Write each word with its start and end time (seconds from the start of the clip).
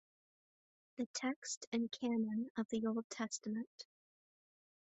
The 0.97 1.05
Text 1.13 1.67
and 1.71 1.91
Canon 1.91 2.49
of 2.57 2.67
the 2.71 2.87
Old 2.87 3.07
Testament. 3.11 3.85